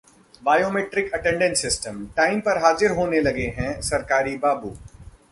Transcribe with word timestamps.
biometric 0.43 1.13
attendance 1.13 1.61
system: 1.61 1.99
time 2.17 2.39
पर 2.39 2.57
हाजिर 2.57 2.91
होने 2.91 3.19
लगे 3.19 3.45
हैं 3.57 3.69
सरकारी 3.81 4.35
बाबू 4.37 4.73